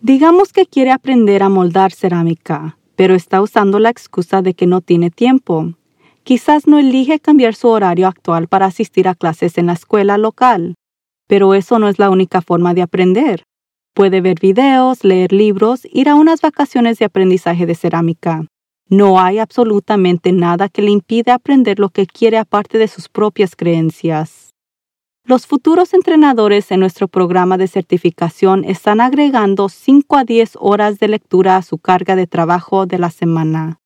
Digamos 0.00 0.52
que 0.52 0.66
quiere 0.66 0.90
aprender 0.90 1.42
a 1.44 1.48
moldar 1.48 1.92
cerámica, 1.92 2.78
pero 2.96 3.14
está 3.14 3.40
usando 3.40 3.78
la 3.78 3.90
excusa 3.90 4.42
de 4.42 4.54
que 4.54 4.66
no 4.66 4.80
tiene 4.80 5.10
tiempo. 5.10 5.74
Quizás 6.24 6.66
no 6.66 6.78
elige 6.78 7.20
cambiar 7.20 7.54
su 7.54 7.68
horario 7.68 8.08
actual 8.08 8.48
para 8.48 8.66
asistir 8.66 9.06
a 9.06 9.14
clases 9.14 9.56
en 9.56 9.66
la 9.66 9.74
escuela 9.74 10.18
local, 10.18 10.74
pero 11.26 11.54
eso 11.54 11.78
no 11.78 11.88
es 11.88 11.98
la 11.98 12.10
única 12.10 12.40
forma 12.42 12.74
de 12.74 12.82
aprender. 12.82 13.44
Puede 13.94 14.20
ver 14.20 14.40
videos, 14.40 15.04
leer 15.04 15.32
libros, 15.32 15.86
ir 15.92 16.08
a 16.08 16.16
unas 16.16 16.40
vacaciones 16.40 16.98
de 16.98 17.04
aprendizaje 17.04 17.66
de 17.66 17.74
cerámica. 17.74 18.46
No 18.88 19.20
hay 19.20 19.38
absolutamente 19.38 20.32
nada 20.32 20.68
que 20.68 20.82
le 20.82 20.90
impida 20.90 21.34
aprender 21.34 21.78
lo 21.78 21.88
que 21.88 22.06
quiere 22.06 22.38
aparte 22.38 22.76
de 22.76 22.88
sus 22.88 23.08
propias 23.08 23.56
creencias. 23.56 24.50
Los 25.26 25.46
futuros 25.46 25.94
entrenadores 25.94 26.70
en 26.70 26.80
nuestro 26.80 27.08
programa 27.08 27.56
de 27.56 27.66
certificación 27.66 28.62
están 28.64 29.00
agregando 29.00 29.70
5 29.70 30.16
a 30.18 30.24
10 30.24 30.58
horas 30.60 30.98
de 30.98 31.08
lectura 31.08 31.56
a 31.56 31.62
su 31.62 31.78
carga 31.78 32.14
de 32.14 32.26
trabajo 32.26 32.84
de 32.84 32.98
la 32.98 33.10
semana. 33.10 33.78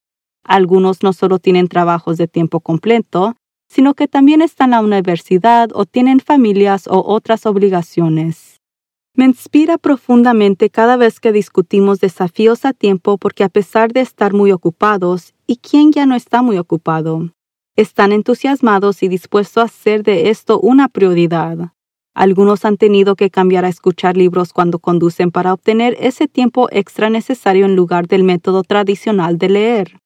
Algunos 0.43 1.01
no 1.01 1.13
solo 1.13 1.39
tienen 1.39 1.69
trabajos 1.69 2.17
de 2.17 2.27
tiempo 2.27 2.59
completo, 2.59 3.35
sino 3.69 3.93
que 3.93 4.07
también 4.07 4.41
están 4.41 4.69
en 4.69 4.71
la 4.71 4.81
universidad 4.81 5.69
o 5.73 5.85
tienen 5.85 6.19
familias 6.19 6.87
o 6.87 7.03
otras 7.05 7.45
obligaciones. 7.45 8.59
Me 9.15 9.25
inspira 9.25 9.77
profundamente 9.77 10.69
cada 10.69 10.97
vez 10.97 11.19
que 11.19 11.31
discutimos 11.31 11.99
desafíos 11.99 12.65
a 12.65 12.73
tiempo 12.73 13.17
porque 13.17 13.43
a 13.43 13.49
pesar 13.49 13.91
de 13.91 14.01
estar 14.01 14.33
muy 14.33 14.51
ocupados, 14.51 15.33
¿y 15.45 15.57
quién 15.57 15.91
ya 15.91 16.05
no 16.05 16.15
está 16.15 16.41
muy 16.41 16.57
ocupado? 16.57 17.29
Están 17.75 18.11
entusiasmados 18.11 19.03
y 19.03 19.07
dispuestos 19.07 19.61
a 19.61 19.65
hacer 19.65 20.03
de 20.03 20.29
esto 20.29 20.59
una 20.59 20.87
prioridad. 20.89 21.73
Algunos 22.13 22.65
han 22.65 22.77
tenido 22.77 23.15
que 23.15 23.29
cambiar 23.29 23.65
a 23.65 23.69
escuchar 23.69 24.17
libros 24.17 24.51
cuando 24.51 24.79
conducen 24.79 25.31
para 25.31 25.53
obtener 25.53 25.95
ese 25.99 26.27
tiempo 26.27 26.67
extra 26.71 27.09
necesario 27.09 27.65
en 27.65 27.75
lugar 27.75 28.07
del 28.07 28.23
método 28.23 28.63
tradicional 28.63 29.37
de 29.37 29.49
leer. 29.49 29.99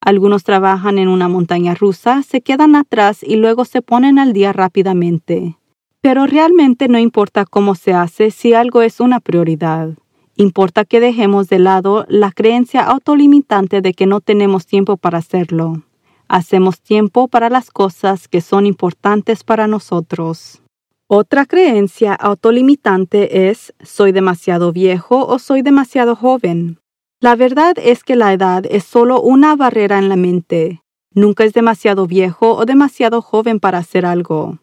Algunos 0.00 0.44
trabajan 0.44 0.98
en 0.98 1.08
una 1.08 1.28
montaña 1.28 1.74
rusa, 1.74 2.22
se 2.22 2.40
quedan 2.40 2.74
atrás 2.74 3.22
y 3.22 3.36
luego 3.36 3.64
se 3.64 3.82
ponen 3.82 4.18
al 4.18 4.32
día 4.32 4.52
rápidamente. 4.52 5.58
Pero 6.00 6.26
realmente 6.26 6.88
no 6.88 6.98
importa 6.98 7.44
cómo 7.44 7.74
se 7.74 7.92
hace 7.92 8.30
si 8.30 8.54
algo 8.54 8.80
es 8.80 9.00
una 9.00 9.20
prioridad. 9.20 9.90
Importa 10.36 10.86
que 10.86 11.00
dejemos 11.00 11.48
de 11.48 11.58
lado 11.58 12.06
la 12.08 12.32
creencia 12.32 12.80
autolimitante 12.80 13.82
de 13.82 13.92
que 13.92 14.06
no 14.06 14.22
tenemos 14.22 14.66
tiempo 14.66 14.96
para 14.96 15.18
hacerlo. 15.18 15.82
Hacemos 16.28 16.80
tiempo 16.80 17.28
para 17.28 17.50
las 17.50 17.70
cosas 17.70 18.26
que 18.26 18.40
son 18.40 18.64
importantes 18.64 19.44
para 19.44 19.66
nosotros. 19.66 20.62
Otra 21.08 21.44
creencia 21.44 22.14
autolimitante 22.14 23.50
es 23.50 23.74
soy 23.82 24.12
demasiado 24.12 24.72
viejo 24.72 25.26
o 25.26 25.38
soy 25.38 25.60
demasiado 25.60 26.16
joven. 26.16 26.79
La 27.22 27.36
verdad 27.36 27.74
es 27.76 28.02
que 28.02 28.16
la 28.16 28.32
edad 28.32 28.64
es 28.70 28.84
solo 28.84 29.20
una 29.20 29.54
barrera 29.54 29.98
en 29.98 30.08
la 30.08 30.16
mente. 30.16 30.80
Nunca 31.12 31.44
es 31.44 31.52
demasiado 31.52 32.06
viejo 32.06 32.56
o 32.56 32.64
demasiado 32.64 33.20
joven 33.20 33.60
para 33.60 33.76
hacer 33.76 34.06
algo. 34.06 34.58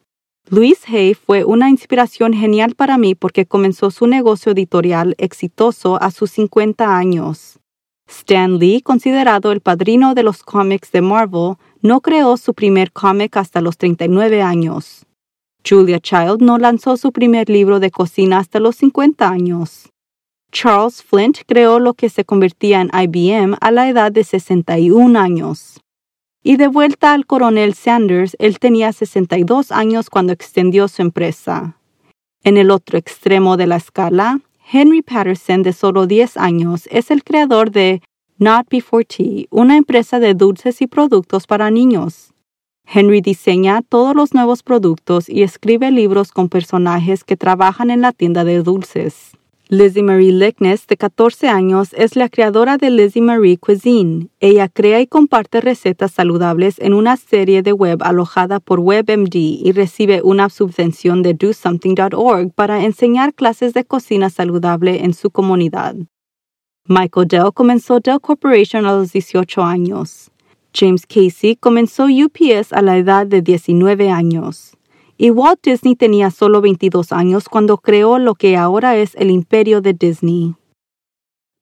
Louise 0.49 0.87
Hay 0.87 1.13
fue 1.13 1.43
una 1.43 1.69
inspiración 1.69 2.33
genial 2.33 2.73
para 2.73 2.97
mí 2.97 3.13
porque 3.13 3.45
comenzó 3.45 3.91
su 3.91 4.07
negocio 4.07 4.53
editorial 4.53 5.13
exitoso 5.19 6.01
a 6.01 6.09
sus 6.09 6.31
50 6.31 6.97
años. 6.97 7.59
Stan 8.09 8.57
Lee, 8.57 8.81
considerado 8.81 9.51
el 9.51 9.61
padrino 9.61 10.15
de 10.15 10.23
los 10.23 10.41
cómics 10.41 10.91
de 10.91 11.01
Marvel, 11.01 11.57
no 11.81 12.01
creó 12.01 12.37
su 12.37 12.55
primer 12.55 12.91
cómic 12.91 13.37
hasta 13.37 13.61
los 13.61 13.77
39 13.77 14.41
años. 14.41 15.05
Julia 15.63 15.99
Child 15.99 16.41
no 16.41 16.57
lanzó 16.57 16.97
su 16.97 17.11
primer 17.11 17.49
libro 17.49 17.79
de 17.79 17.91
cocina 17.91 18.39
hasta 18.39 18.59
los 18.59 18.77
50 18.77 19.29
años. 19.29 19.91
Charles 20.51 21.03
Flint 21.03 21.39
creó 21.45 21.79
lo 21.79 21.93
que 21.93 22.09
se 22.09 22.25
convertía 22.25 22.81
en 22.81 22.89
IBM 22.93 23.57
a 23.59 23.71
la 23.71 23.89
edad 23.89 24.11
de 24.11 24.23
61 24.23 25.19
años. 25.19 25.79
Y 26.43 26.55
de 26.55 26.67
vuelta 26.67 27.13
al 27.13 27.25
coronel 27.25 27.73
Sanders, 27.73 28.35
él 28.39 28.59
tenía 28.59 28.93
62 28.93 29.71
años 29.71 30.09
cuando 30.09 30.33
extendió 30.33 30.87
su 30.87 31.01
empresa. 31.01 31.77
En 32.43 32.57
el 32.57 32.71
otro 32.71 32.97
extremo 32.97 33.57
de 33.57 33.67
la 33.67 33.75
escala, 33.75 34.39
Henry 34.71 35.01
Patterson, 35.01 35.63
de 35.63 35.73
solo 35.73 36.07
10 36.07 36.37
años, 36.37 36.87
es 36.91 37.11
el 37.11 37.23
creador 37.23 37.71
de 37.71 38.01
Not 38.37 38.67
Before 38.69 39.05
Tea, 39.05 39.45
una 39.49 39.77
empresa 39.77 40.19
de 40.19 40.33
dulces 40.33 40.81
y 40.81 40.87
productos 40.87 41.47
para 41.47 41.71
niños. 41.71 42.33
Henry 42.85 43.19
diseña 43.21 43.81
todos 43.81 44.15
los 44.15 44.33
nuevos 44.33 44.63
productos 44.63 45.27
y 45.27 45.43
escribe 45.43 45.91
libros 45.91 46.31
con 46.31 46.47
personajes 46.47 47.23
que 47.23 47.35
trabajan 47.35 47.91
en 47.91 48.01
la 48.01 48.13
tienda 48.13 48.43
de 48.45 48.63
dulces. 48.63 49.36
Lizzie 49.69 50.01
Marie 50.01 50.31
Lickness, 50.31 50.87
de 50.87 50.95
14 50.95 51.49
años, 51.49 51.89
es 51.91 52.15
la 52.15 52.29
creadora 52.29 52.77
de 52.77 52.89
Lizzie 52.89 53.21
Marie 53.21 53.57
Cuisine. 53.57 54.29
Ella 54.39 54.69
crea 54.69 55.01
y 55.01 55.07
comparte 55.07 55.59
recetas 55.59 56.13
saludables 56.13 56.79
en 56.79 56.93
una 56.93 57.17
serie 57.17 57.61
de 57.63 57.73
web 57.73 58.01
alojada 58.01 58.61
por 58.61 58.79
WebMD 58.79 59.35
y 59.35 59.73
recibe 59.73 60.21
una 60.23 60.49
subvención 60.49 61.21
de 61.21 61.33
DoSomething.org 61.33 62.53
para 62.53 62.85
enseñar 62.85 63.33
clases 63.33 63.73
de 63.73 63.83
cocina 63.83 64.29
saludable 64.29 65.03
en 65.03 65.13
su 65.13 65.31
comunidad. 65.31 65.95
Michael 66.85 67.27
Dell 67.27 67.51
comenzó 67.53 67.99
Dell 67.99 68.21
Corporation 68.21 68.85
a 68.85 68.93
los 68.93 69.11
18 69.11 69.63
años. 69.63 70.31
James 70.73 71.05
Casey 71.05 71.57
comenzó 71.57 72.05
UPS 72.05 72.71
a 72.71 72.81
la 72.81 72.97
edad 72.97 73.27
de 73.27 73.41
19 73.41 74.11
años 74.11 74.76
y 75.17 75.31
Walt 75.31 75.59
Disney 75.63 75.95
tenía 75.95 76.29
solo 76.29 76.61
22 76.61 77.11
años 77.11 77.49
cuando 77.49 77.77
creó 77.77 78.19
lo 78.19 78.35
que 78.35 78.55
ahora 78.55 78.97
es 78.97 79.15
el 79.15 79.31
imperio 79.31 79.81
de 79.81 79.93
Disney. 79.93 80.55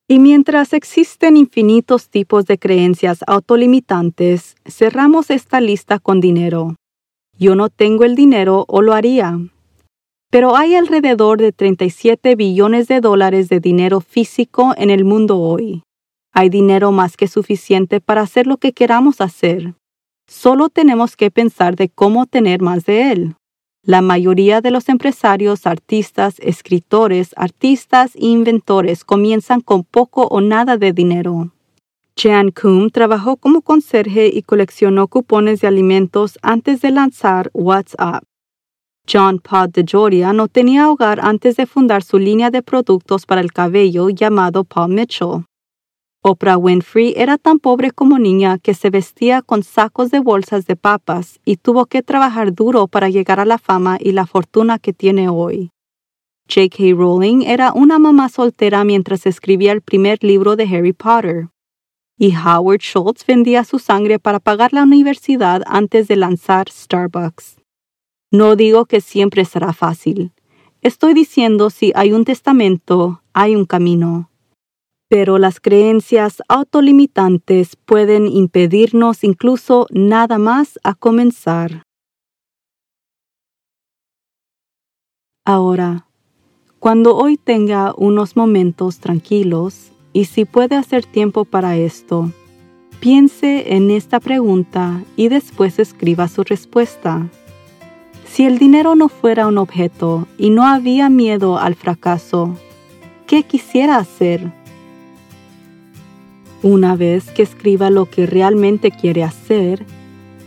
Y 0.08 0.20
mientras 0.20 0.74
existen 0.74 1.36
infinitos 1.36 2.10
tipos 2.10 2.46
de 2.46 2.60
creencias 2.60 3.24
autolimitantes, 3.26 4.56
cerramos 4.66 5.32
esta 5.32 5.62
lista 5.62 5.98
con 5.98 6.22
dinero. 6.22 6.76
Yo 7.40 7.56
no 7.56 7.70
tengo 7.70 8.04
el 8.04 8.16
dinero 8.16 8.66
o 8.68 8.82
lo 8.82 8.94
haría. 8.94 9.40
Pero 10.30 10.56
hay 10.56 10.76
alrededor 10.76 11.40
de 11.40 11.52
37 11.52 12.36
billones 12.36 12.88
de 12.88 13.00
dólares 13.00 13.50
de 13.50 13.60
dinero 13.60 14.02
físico 14.02 14.74
en 14.78 14.90
el 14.90 15.06
mundo 15.06 15.40
hoy. 15.40 15.82
Hay 16.34 16.50
dinero 16.50 16.92
más 16.92 17.18
que 17.18 17.28
suficiente 17.28 18.02
para 18.02 18.22
hacer 18.22 18.46
lo 18.46 18.58
que 18.58 18.74
queramos 18.74 19.22
hacer. 19.22 19.74
Solo 20.28 20.70
tenemos 20.70 21.16
que 21.16 21.32
pensar 21.32 21.76
de 21.76 21.90
cómo 21.90 22.26
tener 22.26 22.62
más 22.62 22.86
de 22.86 23.12
él. 23.12 23.36
La 23.88 24.01
mayoría 24.01 24.62
de 24.62 24.72
los 24.72 24.89
empresarios, 24.89 25.68
artistas, 25.68 26.39
escritores, 26.39 27.36
artistas 27.38 28.15
e 28.15 28.25
inventores 28.25 29.04
comienzan 29.04 29.62
con 29.62 29.84
poco 29.84 30.24
o 30.24 30.42
nada 30.42 30.77
de 30.77 30.92
dinero. 30.92 31.51
Jean 32.15 32.50
Koum 32.50 32.89
trabajó 32.89 33.38
como 33.38 33.62
conserje 33.62 34.32
y 34.34 34.42
coleccionó 34.42 35.08
cupones 35.08 35.62
de 35.62 35.68
alimentos 35.68 36.39
antes 36.42 36.82
de 36.82 36.89
lanzar 36.89 37.51
WhatsApp. 37.54 38.24
John 39.08 39.38
Pod 39.38 39.70
de 39.70 39.86
Georgia 39.88 40.34
no 40.34 40.48
tenía 40.48 40.89
hogar 40.89 41.20
antes 41.22 41.56
de 41.56 41.68
fundar 41.68 42.01
su 42.01 42.18
línea 42.18 42.50
de 42.50 42.63
productos 42.63 43.27
para 43.27 43.42
el 43.42 43.54
cabello 43.54 44.10
llamado 44.10 44.63
Paul 44.63 44.96
Mitchell. 44.96 45.46
Oprah 46.27 46.58
Winfrey 46.58 47.13
era 47.17 47.38
tan 47.38 47.60
pobre 47.60 47.91
como 47.91 48.17
niña 48.17 48.58
que 48.58 48.74
se 48.74 48.89
vestía 48.89 49.44
con 49.44 49.62
sacos 49.62 50.10
de 50.10 50.20
bolsas 50.20 50.65
de 50.65 50.75
papas 50.75 51.39
y 51.46 51.58
tuvo 51.58 51.86
que 51.86 52.01
trabajar 52.01 52.51
duro 52.51 52.88
para 52.88 53.10
llegar 53.10 53.39
a 53.39 53.46
la 53.46 53.60
fama 53.60 54.00
y 54.01 54.12
la 54.12 54.25
fortuna 54.25 54.79
que 54.79 54.91
tiene 54.91 55.29
hoy. 55.29 55.70
J.K. 56.50 56.96
Rowling 56.96 57.44
era 57.44 57.74
una 57.74 58.00
mamá 58.00 58.29
soltera 58.29 58.84
mientras 58.84 59.27
escribía 59.27 59.72
el 59.72 59.82
primer 59.82 60.17
libro 60.24 60.55
de 60.55 60.63
Harry 60.63 60.94
Potter. 60.94 61.50
Y 62.17 62.34
Howard 62.36 62.82
Schultz 62.82 63.24
vendía 63.27 63.63
su 63.63 63.77
sangre 63.77 64.17
para 64.17 64.39
pagar 64.39 64.74
la 64.74 64.82
universidad 64.82 65.62
antes 65.67 66.08
de 66.08 66.15
lanzar 66.15 66.72
Starbucks. 66.72 67.58
No 68.32 68.55
digo 68.55 68.86
que 68.86 69.00
siempre 69.00 69.46
será 69.46 69.74
fácil. 69.74 70.32
Estoy 70.82 71.13
diciendo 71.13 71.70
si 71.70 71.91
hay 71.94 72.13
un 72.13 72.25
testamento, 72.25 73.22
hay 73.32 73.55
un 73.55 73.65
camino 73.65 74.32
pero 75.15 75.38
las 75.38 75.62
creencias 75.62 76.43
autolimitantes 76.50 77.77
pueden 77.77 78.27
impedirnos 78.27 79.24
incluso 79.24 79.88
nada 79.89 80.38
más 80.38 80.77
a 80.84 80.93
comenzar. 80.93 81.84
Ahora, 85.45 86.05
cuando 86.79 87.15
hoy 87.15 87.38
tenga 87.38 87.93
unos 87.95 88.36
momentos 88.36 89.00
tranquilos, 89.00 89.93
y 90.12 90.25
si 90.25 90.43
puede 90.43 90.75
hacer 90.75 91.05
tiempo 91.05 91.45
para 91.45 91.77
esto, 91.77 92.29
piense 93.00 93.74
en 93.74 93.91
esta 93.91 94.19
pregunta 94.19 95.01
y 95.15 95.29
después 95.29 95.79
escriba 95.79 96.27
su 96.27 96.43
respuesta. 96.43 97.29
Si 98.25 98.43
el 98.43 98.60
dinero 98.60 98.95
no 98.95 99.07
fuera 99.07 99.48
un 99.48 99.60
objeto 99.60 100.27
y 100.38 100.50
no 100.50 100.67
había 100.67 101.07
miedo 101.07 101.57
al 101.57 101.75
fracaso, 101.75 102.57
¿qué 103.27 103.43
quisiera 103.43 103.95
hacer? 103.95 104.64
Una 106.64 106.96
vez 106.96 107.30
que 107.32 107.44
escriba 107.44 107.90
lo 107.90 108.10
que 108.10 108.26
realmente 108.26 108.92
quiere 108.92 109.24
hacer, 109.24 109.86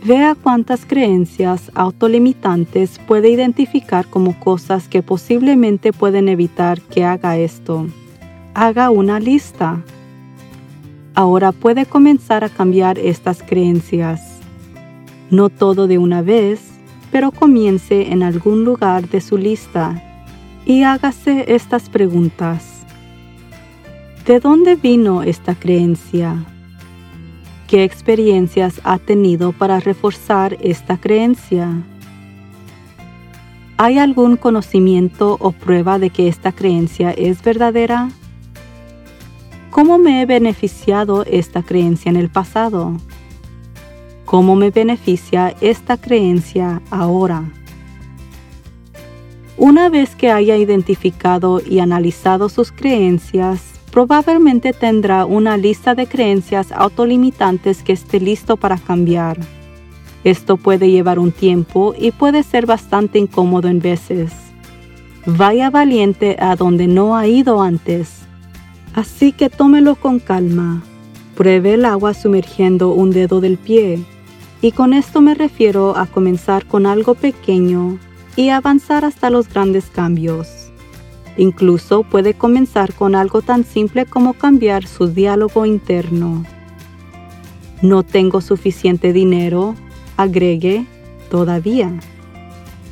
vea 0.03 0.35
cuántas 0.35 0.85
creencias 0.85 1.71
autolimitantes 1.75 2.99
puede 3.07 3.29
identificar 3.29 4.07
como 4.07 4.39
cosas 4.39 4.87
que 4.87 5.03
posiblemente 5.03 5.93
pueden 5.93 6.29
evitar 6.29 6.81
que 6.81 7.05
haga 7.05 7.37
esto. 7.37 7.87
Haga 8.53 8.89
una 8.89 9.19
lista. 9.19 9.81
Ahora 11.13 11.51
puede 11.51 11.85
comenzar 11.85 12.43
a 12.43 12.49
cambiar 12.49 12.97
estas 12.97 13.43
creencias. 13.43 14.39
No 15.29 15.49
todo 15.49 15.87
de 15.87 15.97
una 15.97 16.21
vez, 16.21 16.61
pero 17.11 17.31
comience 17.31 18.11
en 18.11 18.23
algún 18.23 18.63
lugar 18.63 19.09
de 19.09 19.21
su 19.21 19.37
lista 19.37 20.03
y 20.65 20.83
hágase 20.83 21.45
estas 21.53 21.89
preguntas. 21.89 22.68
¿De 24.25 24.39
dónde 24.39 24.75
vino 24.75 25.23
esta 25.23 25.55
creencia? 25.55 26.45
¿Qué 27.67 27.83
experiencias 27.83 28.79
ha 28.83 28.97
tenido 28.97 29.51
para 29.53 29.79
reforzar 29.79 30.57
esta 30.61 30.97
creencia? 30.97 31.83
¿Hay 33.77 33.97
algún 33.97 34.37
conocimiento 34.37 35.37
o 35.39 35.51
prueba 35.51 35.99
de 35.99 36.09
que 36.09 36.27
esta 36.27 36.51
creencia 36.51 37.11
es 37.11 37.41
verdadera? 37.41 38.09
¿Cómo 39.71 39.97
me 39.97 40.21
he 40.21 40.25
beneficiado 40.25 41.23
esta 41.25 41.63
creencia 41.63 42.09
en 42.09 42.17
el 42.17 42.29
pasado? 42.29 42.97
¿Cómo 44.25 44.55
me 44.55 44.69
beneficia 44.69 45.55
esta 45.61 45.97
creencia 45.97 46.81
ahora? 46.91 47.45
Una 49.57 49.89
vez 49.89 50.15
que 50.15 50.29
haya 50.29 50.55
identificado 50.55 51.61
y 51.65 51.79
analizado 51.79 52.49
sus 52.49 52.71
creencias, 52.71 53.78
probablemente 53.91 54.73
tendrá 54.73 55.25
una 55.25 55.57
lista 55.57 55.95
de 55.95 56.07
creencias 56.07 56.71
autolimitantes 56.71 57.83
que 57.83 57.93
esté 57.93 58.19
listo 58.19 58.57
para 58.57 58.77
cambiar. 58.77 59.37
Esto 60.23 60.57
puede 60.57 60.91
llevar 60.91 61.19
un 61.19 61.31
tiempo 61.31 61.93
y 61.97 62.11
puede 62.11 62.43
ser 62.43 62.65
bastante 62.65 63.19
incómodo 63.19 63.67
en 63.67 63.79
veces. 63.79 64.31
Vaya 65.25 65.69
valiente 65.69 66.37
a 66.39 66.55
donde 66.55 66.87
no 66.87 67.15
ha 67.15 67.27
ido 67.27 67.61
antes. 67.61 68.19
Así 68.93 69.31
que 69.31 69.49
tómelo 69.49 69.95
con 69.95 70.19
calma. 70.19 70.81
Pruebe 71.35 71.75
el 71.75 71.85
agua 71.85 72.13
sumergiendo 72.13 72.89
un 72.91 73.11
dedo 73.11 73.39
del 73.39 73.57
pie. 73.57 74.03
Y 74.61 74.71
con 74.73 74.93
esto 74.93 75.21
me 75.21 75.35
refiero 75.35 75.95
a 75.95 76.05
comenzar 76.05 76.65
con 76.65 76.85
algo 76.85 77.15
pequeño 77.15 77.97
y 78.35 78.49
avanzar 78.49 79.05
hasta 79.05 79.29
los 79.29 79.47
grandes 79.47 79.85
cambios. 79.85 80.68
Incluso 81.39 82.03
puede 82.03 82.33
comenzar 82.33 82.93
con 82.93 83.15
algo 83.15 83.41
tan 83.41 83.63
simple 83.63 84.05
como 84.05 84.33
cambiar 84.33 84.85
su 84.85 85.07
diálogo 85.07 85.65
interno. 85.65 86.43
No 87.81 88.03
tengo 88.03 88.41
suficiente 88.41 89.13
dinero, 89.13 89.73
agregue 90.17 90.85
todavía. 91.31 91.97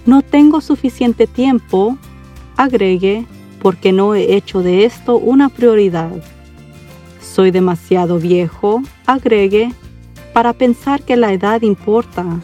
No 0.06 0.22
tengo 0.22 0.62
suficiente 0.62 1.27
tiempo, 1.27 1.98
agregue 2.56 3.25
porque 3.62 3.92
no 3.92 4.16
he 4.16 4.38
hecho 4.38 4.63
de 4.63 4.86
esto 4.86 5.18
una 5.18 5.50
prioridad. 5.50 6.13
Soy 7.22 7.51
demasiado 7.51 8.18
viejo, 8.18 8.82
agregue, 9.06 9.74
para 10.32 10.54
pensar 10.54 11.04
que 11.04 11.18
la 11.18 11.34
edad 11.34 11.64
importa. 11.64 12.40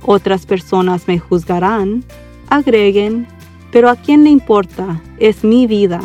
Otras 0.00 0.46
personas 0.46 1.06
me 1.06 1.18
juzgarán, 1.18 2.04
agreguen 2.48 3.26
pero 3.70 3.88
a 3.88 3.96
quién 3.96 4.24
le 4.24 4.30
importa, 4.30 5.00
es 5.18 5.44
mi 5.44 5.66
vida. 5.66 6.00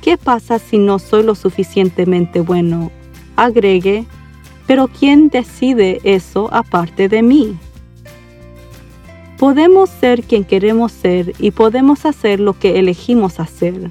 ¿Qué 0.00 0.18
pasa 0.18 0.58
si 0.58 0.78
no 0.78 0.98
soy 0.98 1.22
lo 1.22 1.34
suficientemente 1.34 2.40
bueno? 2.40 2.90
Agregue, 3.36 4.04
pero 4.66 4.88
¿quién 4.88 5.28
decide 5.28 6.00
eso 6.04 6.48
aparte 6.52 7.08
de 7.08 7.22
mí? 7.22 7.56
Podemos 9.38 9.90
ser 9.90 10.22
quien 10.22 10.44
queremos 10.44 10.92
ser 10.92 11.34
y 11.38 11.50
podemos 11.50 12.06
hacer 12.06 12.38
lo 12.38 12.58
que 12.58 12.78
elegimos 12.78 13.40
hacer, 13.40 13.90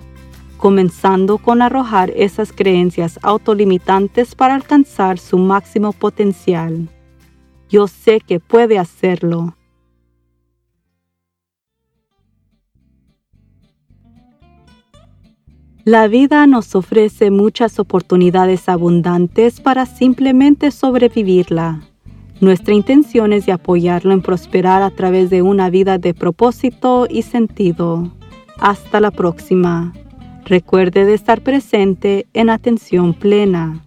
comenzando 0.57 1.39
con 1.39 1.61
arrojar 1.61 2.11
esas 2.15 2.53
creencias 2.53 3.19
autolimitantes 3.21 4.33
para 4.35 4.55
alcanzar 4.55 5.19
su 5.19 5.37
máximo 5.37 5.91
potencial. 5.91 6.87
Yo 7.69 7.87
sé 7.87 8.21
que 8.21 8.39
puede 8.39 8.79
hacerlo. 8.79 9.55
La 15.83 16.07
vida 16.07 16.45
nos 16.45 16.75
ofrece 16.75 17.31
muchas 17.31 17.79
oportunidades 17.79 18.69
abundantes 18.69 19.61
para 19.61 19.87
simplemente 19.87 20.69
sobrevivirla. 20.69 21.81
Nuestra 22.39 22.75
intención 22.75 23.33
es 23.33 23.47
de 23.47 23.53
apoyarlo 23.53 24.13
en 24.13 24.21
prosperar 24.21 24.83
a 24.83 24.91
través 24.91 25.31
de 25.31 25.41
una 25.41 25.71
vida 25.71 25.97
de 25.97 26.13
propósito 26.13 27.07
y 27.09 27.23
sentido. 27.23 28.11
Hasta 28.59 28.99
la 28.99 29.09
próxima. 29.09 29.91
Recuerde 30.45 31.03
de 31.05 31.15
estar 31.15 31.41
presente 31.41 32.27
en 32.33 32.51
atención 32.51 33.15
plena. 33.15 33.83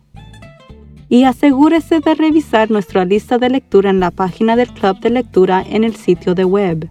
Y 1.08 1.22
asegúrese 1.22 2.00
de 2.00 2.16
revisar 2.16 2.72
nuestra 2.72 3.04
lista 3.04 3.38
de 3.38 3.50
lectura 3.50 3.90
en 3.90 4.00
la 4.00 4.10
página 4.10 4.56
del 4.56 4.72
Club 4.72 4.98
de 4.98 5.10
Lectura 5.10 5.64
en 5.64 5.84
el 5.84 5.94
sitio 5.94 6.34
de 6.34 6.44
web. 6.44 6.88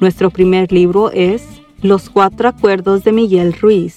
Nuestro 0.00 0.30
primer 0.30 0.70
libro 0.70 1.10
es 1.10 1.44
Los 1.82 2.08
Cuatro 2.10 2.48
Acuerdos 2.48 3.02
de 3.02 3.10
Miguel 3.10 3.54
Ruiz 3.54 3.96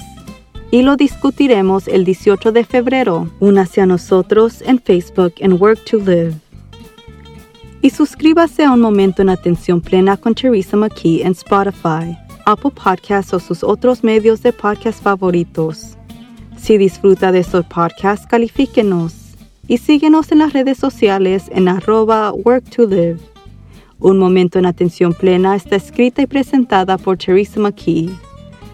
y 0.73 0.81
lo 0.81 0.97
discutiremos 0.97 1.87
el 1.87 2.03
18 2.03 2.51
de 2.51 2.65
febrero. 2.65 3.29
Únase 3.39 3.79
a 3.81 3.85
nosotros 3.85 4.63
en 4.65 4.79
Facebook 4.79 5.35
en 5.37 5.61
Work 5.61 5.85
to 5.85 5.97
Live. 5.97 6.33
Y 7.83 7.91
suscríbase 7.91 8.63
a 8.63 8.71
Un 8.71 8.81
Momento 8.81 9.21
en 9.21 9.29
Atención 9.29 9.81
Plena 9.81 10.17
con 10.17 10.33
Teresa 10.33 10.75
McKee 10.75 11.21
en 11.21 11.33
Spotify, 11.33 12.17
Apple 12.47 12.71
Podcasts 12.71 13.35
o 13.35 13.39
sus 13.39 13.63
otros 13.63 14.03
medios 14.03 14.41
de 14.41 14.51
podcast 14.51 15.03
favoritos. 15.03 15.95
Si 16.57 16.79
disfruta 16.79 17.31
de 17.31 17.41
estos 17.41 17.67
podcasts, 17.67 18.25
califíquenos 18.25 19.13
y 19.67 19.77
síguenos 19.77 20.31
en 20.31 20.39
las 20.39 20.53
redes 20.53 20.79
sociales 20.79 21.51
en 21.51 21.67
arroba 21.67 22.33
work 22.33 22.67
to 22.71 22.87
live. 22.87 23.19
Un 23.99 24.17
momento 24.17 24.57
en 24.57 24.65
atención 24.65 25.13
plena 25.13 25.55
está 25.55 25.75
escrita 25.75 26.23
y 26.23 26.25
presentada 26.25 26.97
por 26.97 27.19
Teresa 27.19 27.59
McKee. 27.59 28.32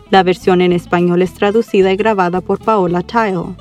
La 0.10 0.24
versión 0.24 0.62
en 0.62 0.74
español 0.74 1.22
es 1.22 1.34
traducida 1.34 1.92
y 1.92 1.96
grabada 1.96 2.42
por 2.42 2.60
Paola 2.60 3.04
Tile. 3.04 3.56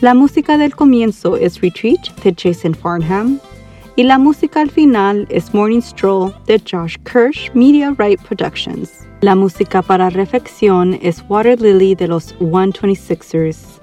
La 0.00 0.14
música 0.14 0.56
del 0.58 0.74
comienzo 0.74 1.36
es 1.36 1.60
Retreat 1.60 2.22
de 2.22 2.34
Jason 2.36 2.74
Farnham 2.74 3.40
y 3.96 4.04
la 4.04 4.18
música 4.18 4.60
al 4.60 4.70
final 4.70 5.26
es 5.28 5.52
Morning 5.52 5.80
Stroll 5.80 6.34
de 6.46 6.60
Josh 6.60 6.96
Kirsch 7.04 7.52
Media 7.54 7.94
Right 7.98 8.20
Productions. 8.22 8.90
La 9.20 9.34
música 9.34 9.82
para 9.82 10.10
reflexión 10.10 10.98
es 11.02 11.24
Water 11.28 11.60
Lily 11.60 11.94
de 11.94 12.08
los 12.08 12.36
126ers. 12.38 13.80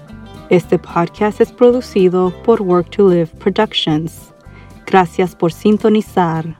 Este 0.50 0.80
podcast 0.80 1.40
es 1.40 1.52
producido 1.52 2.34
por 2.44 2.62
Work 2.62 2.90
to 2.92 3.10
Live 3.10 3.32
Productions. 3.40 4.34
Gracias 4.86 5.36
por 5.36 5.54
sintonizar. 5.54 6.59